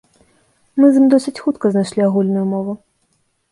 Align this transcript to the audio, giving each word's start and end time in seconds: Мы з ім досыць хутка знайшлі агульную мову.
Мы 0.81 0.89
з 0.95 1.01
ім 1.01 1.05
досыць 1.15 1.35
хутка 1.43 1.65
знайшлі 1.77 2.01
агульную 2.09 2.45
мову. 2.57 2.73